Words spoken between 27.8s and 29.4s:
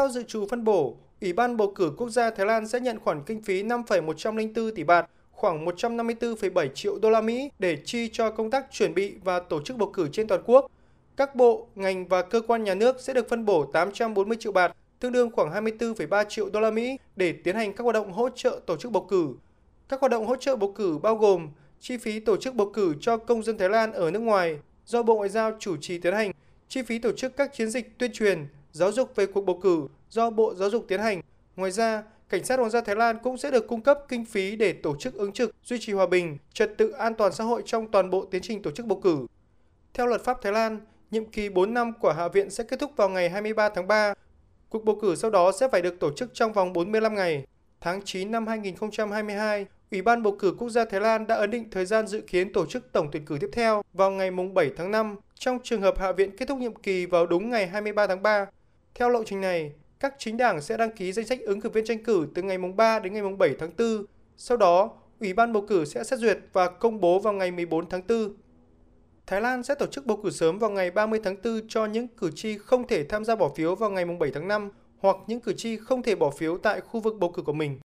tuyên truyền, giáo dục về cuộc